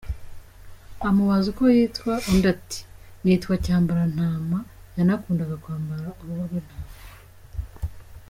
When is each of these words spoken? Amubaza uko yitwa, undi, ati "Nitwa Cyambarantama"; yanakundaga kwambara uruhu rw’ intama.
Amubaza 1.07 1.47
uko 1.53 1.63
yitwa, 1.75 2.13
undi, 2.29 2.45
ati 2.55 2.79
"Nitwa 3.23 3.53
Cyambarantama"; 3.63 4.59
yanakundaga 4.97 5.55
kwambara 5.63 6.07
uruhu 6.19 6.43
rw’ 6.47 6.53
intama. 6.59 6.93